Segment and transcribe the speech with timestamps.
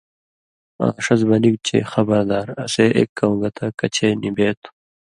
[0.83, 4.69] آں ݜس بنِگ چے (خبردار) اسے اېک کؤں گتہ کچھے نی بے تُھو۔